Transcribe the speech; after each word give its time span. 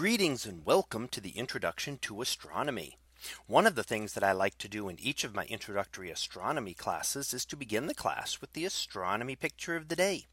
Greetings 0.00 0.46
and 0.46 0.64
welcome 0.64 1.08
to 1.08 1.20
the 1.20 1.36
introduction 1.36 1.98
to 1.98 2.22
astronomy. 2.22 2.96
One 3.46 3.66
of 3.66 3.74
the 3.74 3.82
things 3.82 4.14
that 4.14 4.24
I 4.24 4.32
like 4.32 4.56
to 4.56 4.66
do 4.66 4.88
in 4.88 4.98
each 4.98 5.24
of 5.24 5.34
my 5.34 5.44
introductory 5.44 6.10
astronomy 6.10 6.72
classes 6.72 7.34
is 7.34 7.44
to 7.44 7.54
begin 7.54 7.86
the 7.86 7.92
class 7.92 8.40
with 8.40 8.54
the 8.54 8.64
astronomy 8.64 9.36
picture 9.36 9.76
of 9.76 9.88
the 9.88 9.96
day 9.96 10.24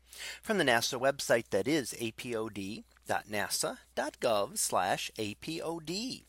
from 0.41 0.57
the 0.57 0.63
NASA 0.63 0.97
website 0.97 1.49
that 1.49 1.67
is 1.67 1.93
apod.nasa.gov 1.99 2.85
apod. 5.17 6.23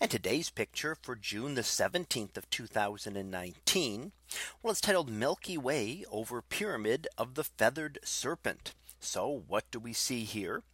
And 0.00 0.10
today's 0.10 0.50
picture 0.50 0.96
for 1.00 1.14
June 1.14 1.54
the 1.54 1.60
17th 1.60 2.36
of 2.36 2.50
2019. 2.50 4.12
Well, 4.60 4.72
it's 4.72 4.80
titled 4.80 5.08
Milky 5.08 5.56
Way 5.56 6.04
over 6.10 6.42
Pyramid 6.42 7.06
of 7.16 7.36
the 7.36 7.44
Feathered 7.44 8.00
Serpent. 8.02 8.74
So 8.98 9.44
what 9.46 9.70
do 9.70 9.78
we 9.78 9.92
see 9.92 10.24
here? 10.24 10.64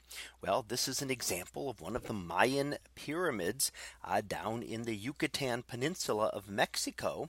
Well, 0.40 0.64
this 0.66 0.88
is 0.88 1.02
an 1.02 1.10
example 1.10 1.68
of 1.68 1.80
one 1.80 1.96
of 1.96 2.04
the 2.04 2.12
Mayan 2.12 2.76
pyramids 2.94 3.72
uh, 4.04 4.22
down 4.26 4.62
in 4.62 4.82
the 4.82 4.94
Yucatan 4.94 5.62
Peninsula 5.62 6.26
of 6.26 6.48
Mexico. 6.48 7.28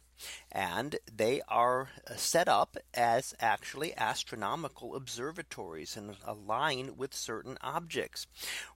And 0.51 0.97
they 1.11 1.41
are 1.47 1.89
uh, 2.07 2.15
set 2.15 2.47
up 2.47 2.77
as 2.93 3.33
actually 3.39 3.97
astronomical 3.97 4.95
observatories 4.95 5.95
and 5.95 6.17
align 6.25 6.97
with 6.97 7.13
certain 7.13 7.57
objects. 7.61 8.27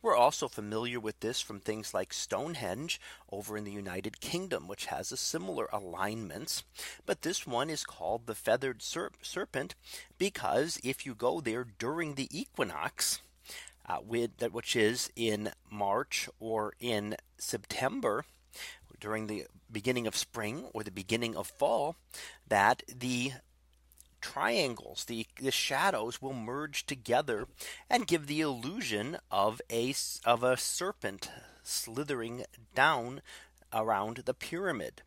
We're 0.02 0.15
also 0.15 0.48
familiar 0.48 0.99
with 0.99 1.20
this 1.20 1.41
from 1.41 1.59
things 1.59 1.93
like 1.93 2.13
Stonehenge 2.13 2.99
over 3.31 3.57
in 3.57 3.65
the 3.65 3.71
United 3.71 4.21
Kingdom, 4.21 4.67
which 4.67 4.85
has 4.85 5.12
a 5.12 5.17
similar 5.17 5.67
alignments. 5.73 6.63
But 7.05 7.21
this 7.21 7.45
one 7.45 7.70
is 7.70 7.84
called 7.84 8.26
the 8.26 8.35
feathered 8.35 8.81
serpent 8.81 9.76
because 10.17 10.79
if 10.84 11.05
you 11.05 11.13
go 11.13 11.41
there 11.41 11.65
during 11.77 12.15
the 12.15 12.29
equinox, 12.31 13.21
uh, 13.87 13.97
with 14.05 14.37
that 14.37 14.53
which 14.53 14.75
is 14.75 15.11
in 15.15 15.51
March 15.69 16.29
or 16.39 16.73
in 16.79 17.15
September 17.37 18.25
during 18.99 19.27
the 19.27 19.45
beginning 19.71 20.07
of 20.07 20.15
spring 20.15 20.65
or 20.73 20.84
the 20.84 20.91
beginning 20.91 21.35
of 21.35 21.48
fall 21.48 21.95
that 22.48 22.84
the 22.87 23.34
triangles 24.21 25.03
the, 25.05 25.27
the 25.41 25.51
shadows 25.51 26.21
will 26.21 26.34
merge 26.34 26.85
together 26.85 27.45
and 27.90 28.07
give 28.07 28.27
the 28.27 28.40
illusion 28.40 29.17
of 29.29 29.62
a 29.70 29.93
of 30.23 30.43
a 30.43 30.55
serpent 30.55 31.29
slithering 31.62 32.45
down 32.73 33.21
around 33.73 34.18
the 34.25 34.34
pyramid. 34.34 35.01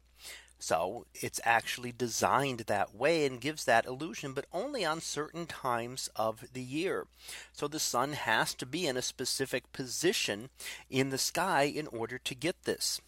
So 0.59 1.07
it's 1.15 1.41
actually 1.45 1.93
designed 1.93 2.61
that 2.61 2.95
way 2.95 3.27
and 3.27 3.41
gives 3.41 3.65
that 3.65 3.87
illusion, 3.87 4.33
but 4.33 4.47
only 4.53 4.85
on 4.85 5.01
certain 5.01 5.47
times 5.47 6.09
of 6.17 6.45
the 6.53 6.63
year. 6.63 7.07
So 7.53 7.69
the 7.69 7.79
sun 7.79 8.15
has 8.15 8.55
to 8.55 8.67
be 8.67 8.87
in 8.87 8.97
a 8.97 9.03
specific 9.03 9.73
position 9.73 10.49
in 10.91 11.11
the 11.11 11.19
sky 11.19 11.65
in 11.65 11.87
order 11.89 12.19
to 12.19 12.35
get 12.35 12.65
this. 12.65 13.01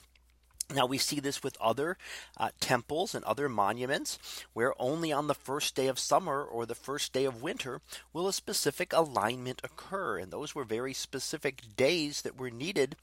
Now 0.74 0.84
we 0.84 0.98
see 0.98 1.18
this 1.18 1.42
with 1.42 1.56
other 1.62 1.96
uh, 2.36 2.50
temples 2.60 3.14
and 3.14 3.24
other 3.24 3.48
monuments 3.48 4.18
where 4.52 4.74
only 4.78 5.10
on 5.10 5.26
the 5.26 5.34
first 5.34 5.74
day 5.74 5.86
of 5.86 5.98
summer 5.98 6.44
or 6.44 6.66
the 6.66 6.74
first 6.74 7.14
day 7.14 7.24
of 7.24 7.42
winter 7.42 7.80
will 8.12 8.28
a 8.28 8.34
specific 8.34 8.92
alignment 8.92 9.62
occur. 9.64 10.18
And 10.18 10.30
those 10.30 10.54
were 10.54 10.64
very 10.64 10.92
specific 10.92 11.62
days 11.76 12.20
that 12.20 12.38
were 12.38 12.50
needed 12.50 12.96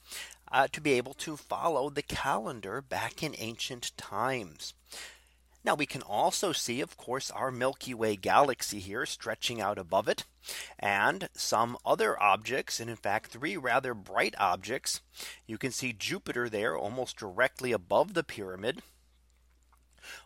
uh, 0.51 0.67
to 0.73 0.79
be 0.79 0.93
able 0.93 1.15
to 1.15 1.37
follow 1.37 1.89
the 1.89 2.03
calendar 2.03 2.81
back 2.81 3.23
in 3.23 3.33
ancient 3.39 3.97
times. 3.97 4.75
Now 5.65 5.73
we 5.73 5.87
can 5.87 6.03
also 6.03 6.51
see, 6.51 6.79
of 6.79 6.95
course, 6.95 7.31
our 7.31 7.49
Milky 7.49 7.95
Way 7.95 8.15
galaxy 8.15 8.79
here 8.79 9.03
stretching 9.07 9.59
out 9.59 9.79
above 9.79 10.07
it 10.07 10.23
and 10.77 11.27
some 11.33 11.75
other 11.83 12.21
objects. 12.21 12.79
And 12.79 12.87
in 12.87 12.95
fact, 12.95 13.31
three 13.31 13.57
rather 13.57 13.95
bright 13.95 14.35
objects. 14.37 15.01
You 15.47 15.57
can 15.57 15.71
see 15.71 15.91
Jupiter 15.91 16.49
there 16.49 16.77
almost 16.77 17.17
directly 17.17 17.71
above 17.71 18.13
the 18.13 18.23
pyramid. 18.23 18.83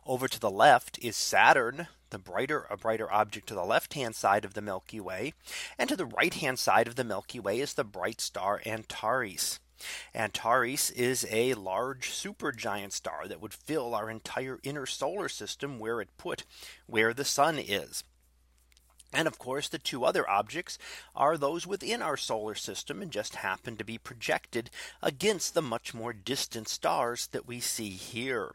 Over 0.05 0.27
to 0.27 0.39
the 0.41 0.51
left 0.51 0.99
is 1.01 1.15
Saturn, 1.15 1.87
the 2.09 2.19
brighter 2.19 2.67
a 2.69 2.75
brighter 2.75 3.09
object 3.09 3.47
to 3.47 3.55
the 3.55 3.64
left 3.64 3.93
hand 3.93 4.15
side 4.15 4.43
of 4.43 4.55
the 4.55 4.61
Milky 4.61 4.99
Way. 4.99 5.33
And 5.77 5.87
to 5.87 5.95
the 5.95 6.05
right 6.05 6.33
hand 6.33 6.59
side 6.59 6.89
of 6.89 6.95
the 6.95 7.05
Milky 7.05 7.39
Way 7.39 7.61
is 7.61 7.75
the 7.75 7.85
bright 7.85 8.19
star 8.19 8.61
Antares. 8.65 9.61
Antares 10.13 10.91
is 10.91 11.25
a 11.29 11.53
large 11.53 12.09
supergiant 12.09 12.91
star 12.91 13.27
that 13.27 13.41
would 13.41 13.53
fill 13.53 13.95
our 13.95 14.09
entire 14.09 14.59
inner 14.63 14.85
solar 14.85 15.29
system 15.29 15.79
where 15.79 16.01
it 16.01 16.17
put 16.17 16.43
where 16.87 17.13
the 17.13 17.25
sun 17.25 17.57
is. 17.57 18.03
And 19.11 19.27
of 19.27 19.39
course, 19.39 19.67
the 19.67 19.79
two 19.79 20.05
other 20.05 20.29
objects 20.29 20.77
are 21.15 21.37
those 21.37 21.65
within 21.65 22.01
our 22.01 22.17
solar 22.17 22.55
system 22.55 23.01
and 23.01 23.11
just 23.11 23.35
happen 23.35 23.75
to 23.77 23.83
be 23.83 23.97
projected 23.97 24.69
against 25.01 25.53
the 25.53 25.61
much 25.61 25.93
more 25.93 26.13
distant 26.13 26.67
stars 26.67 27.27
that 27.27 27.47
we 27.47 27.59
see 27.59 27.89
here. 27.89 28.53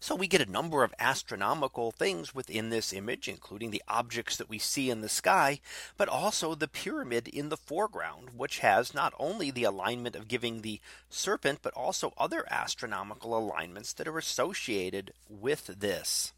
So 0.00 0.14
we 0.14 0.26
get 0.26 0.40
a 0.40 0.50
number 0.50 0.84
of 0.84 0.94
astronomical 0.98 1.90
things 1.90 2.34
within 2.34 2.70
this 2.70 2.92
image, 2.92 3.28
including 3.28 3.70
the 3.70 3.82
objects 3.88 4.36
that 4.36 4.48
we 4.48 4.58
see 4.58 4.90
in 4.90 5.00
the 5.00 5.08
sky, 5.08 5.60
but 5.96 6.08
also 6.08 6.54
the 6.54 6.68
pyramid 6.68 7.28
in 7.28 7.48
the 7.48 7.56
foreground, 7.56 8.30
which 8.36 8.58
has 8.60 8.94
not 8.94 9.14
only 9.18 9.50
the 9.50 9.64
alignment 9.64 10.16
of 10.16 10.28
giving 10.28 10.62
the 10.62 10.80
serpent, 11.08 11.60
but 11.62 11.74
also 11.74 12.12
other 12.16 12.46
astronomical 12.50 13.36
alignments 13.36 13.92
that 13.92 14.08
are 14.08 14.18
associated 14.18 15.12
with 15.28 15.66
this. 15.66 16.32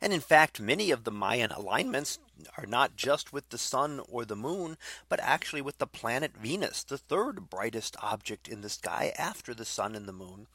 And 0.00 0.12
in 0.12 0.20
fact, 0.20 0.60
many 0.60 0.90
of 0.90 1.04
the 1.04 1.10
Mayan 1.10 1.50
alignments 1.50 2.18
are 2.56 2.66
not 2.66 2.96
just 2.96 3.32
with 3.32 3.48
the 3.48 3.58
sun 3.58 4.00
or 4.08 4.24
the 4.24 4.36
moon, 4.36 4.76
but 5.08 5.20
actually 5.20 5.60
with 5.60 5.78
the 5.78 5.86
planet 5.86 6.36
Venus, 6.36 6.82
the 6.82 6.98
third 6.98 7.50
brightest 7.50 7.96
object 8.02 8.48
in 8.48 8.60
the 8.60 8.68
sky 8.68 9.12
after 9.18 9.54
the 9.54 9.64
sun 9.64 9.94
and 9.94 10.06
the 10.06 10.12
moon. 10.12 10.46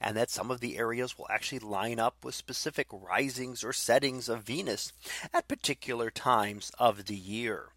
And 0.00 0.16
that 0.16 0.30
some 0.30 0.50
of 0.50 0.60
the 0.60 0.76
areas 0.76 1.16
will 1.16 1.28
actually 1.30 1.60
line 1.60 1.98
up 1.98 2.24
with 2.24 2.34
specific 2.34 2.88
risings 2.92 3.64
or 3.64 3.72
settings 3.72 4.28
of 4.28 4.42
Venus 4.42 4.92
at 5.32 5.48
particular 5.48 6.10
times 6.10 6.70
of 6.78 7.06
the 7.06 7.16
year. 7.16 7.70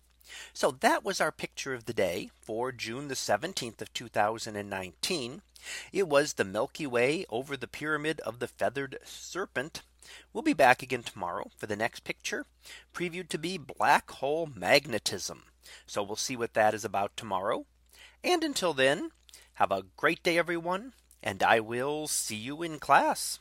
So 0.53 0.71
that 0.71 1.03
was 1.03 1.21
our 1.21 1.31
picture 1.31 1.73
of 1.73 1.85
the 1.85 1.93
day 1.93 2.29
for 2.41 2.71
June 2.71 3.07
the 3.07 3.15
17th 3.15 3.81
of 3.81 3.93
2019. 3.93 5.41
It 5.91 6.07
was 6.07 6.33
the 6.33 6.43
Milky 6.43 6.87
Way 6.87 7.25
over 7.29 7.55
the 7.55 7.67
pyramid 7.67 8.19
of 8.21 8.39
the 8.39 8.47
feathered 8.47 8.99
serpent 9.03 9.81
We'll 10.33 10.43
be 10.43 10.53
back 10.53 10.83
again 10.83 11.03
tomorrow 11.03 11.49
for 11.55 11.65
the 11.65 11.77
next 11.77 12.03
picture 12.03 12.45
previewed 12.93 13.29
to 13.29 13.37
be 13.37 13.57
black 13.57 14.11
hole 14.11 14.49
magnetism. 14.53 15.43
So 15.85 16.03
we'll 16.03 16.17
see 16.17 16.35
what 16.35 16.55
that 16.55 16.73
is 16.73 16.83
about 16.83 17.15
tomorrow. 17.15 17.65
And 18.21 18.43
until 18.43 18.73
then, 18.73 19.11
have 19.55 19.71
a 19.71 19.85
great 19.95 20.21
day, 20.21 20.37
everyone, 20.37 20.93
and 21.21 21.41
I 21.41 21.61
will 21.61 22.07
see 22.07 22.35
you 22.35 22.63
in 22.63 22.79
class. 22.79 23.39